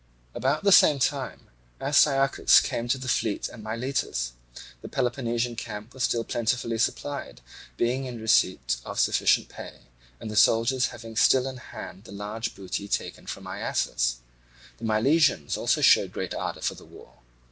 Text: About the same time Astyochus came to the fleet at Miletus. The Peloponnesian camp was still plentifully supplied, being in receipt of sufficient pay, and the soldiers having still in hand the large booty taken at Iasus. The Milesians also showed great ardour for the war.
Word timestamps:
About 0.33 0.63
the 0.63 0.71
same 0.71 0.97
time 0.97 1.41
Astyochus 1.79 2.59
came 2.59 2.87
to 2.87 2.97
the 2.97 3.07
fleet 3.07 3.47
at 3.49 3.61
Miletus. 3.61 4.31
The 4.81 4.89
Peloponnesian 4.89 5.55
camp 5.55 5.93
was 5.93 6.01
still 6.03 6.23
plentifully 6.23 6.79
supplied, 6.79 7.39
being 7.77 8.05
in 8.05 8.19
receipt 8.19 8.77
of 8.83 8.99
sufficient 8.99 9.47
pay, 9.49 9.81
and 10.19 10.31
the 10.31 10.35
soldiers 10.35 10.87
having 10.87 11.15
still 11.15 11.45
in 11.47 11.57
hand 11.57 12.05
the 12.05 12.11
large 12.11 12.55
booty 12.55 12.87
taken 12.87 13.25
at 13.25 13.29
Iasus. 13.29 14.15
The 14.79 14.85
Milesians 14.85 15.55
also 15.55 15.81
showed 15.81 16.11
great 16.13 16.33
ardour 16.33 16.63
for 16.63 16.73
the 16.73 16.83
war. 16.85 17.19